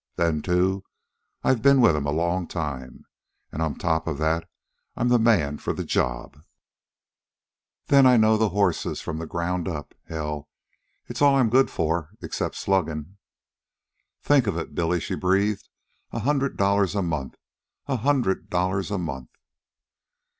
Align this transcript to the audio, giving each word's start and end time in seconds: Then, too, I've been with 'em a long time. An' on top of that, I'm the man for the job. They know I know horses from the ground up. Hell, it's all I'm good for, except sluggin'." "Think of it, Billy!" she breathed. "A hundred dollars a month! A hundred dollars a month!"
Then, 0.15 0.41
too, 0.41 0.83
I've 1.43 1.61
been 1.61 1.79
with 1.79 1.95
'em 1.95 2.07
a 2.07 2.11
long 2.11 2.47
time. 2.47 3.05
An' 3.51 3.61
on 3.61 3.75
top 3.75 4.07
of 4.07 4.17
that, 4.17 4.49
I'm 4.95 5.09
the 5.09 5.19
man 5.19 5.59
for 5.59 5.73
the 5.73 5.83
job. 5.83 6.41
They 7.85 8.01
know 8.01 8.09
I 8.09 8.17
know 8.17 8.35
horses 8.49 8.99
from 8.99 9.19
the 9.19 9.27
ground 9.27 9.67
up. 9.67 9.93
Hell, 10.07 10.49
it's 11.07 11.21
all 11.21 11.35
I'm 11.35 11.51
good 11.51 11.69
for, 11.69 12.09
except 12.19 12.55
sluggin'." 12.55 13.17
"Think 14.23 14.47
of 14.47 14.57
it, 14.57 14.73
Billy!" 14.73 14.99
she 14.99 15.13
breathed. 15.13 15.69
"A 16.11 16.21
hundred 16.21 16.57
dollars 16.57 16.95
a 16.95 17.03
month! 17.03 17.35
A 17.85 17.97
hundred 17.97 18.49
dollars 18.49 18.89
a 18.89 18.97
month!" 18.97 19.29